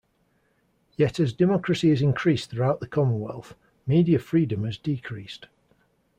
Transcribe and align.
Yet 0.97 1.19
as 1.19 1.31
democracy 1.31 1.89
has 1.91 2.01
increased 2.01 2.49
throughout 2.49 2.79
the 2.79 2.87
Commonwealth, 2.87 3.53
media 3.85 4.17
freedom 4.17 4.63
has 4.65 4.79
decreased. 4.79 5.45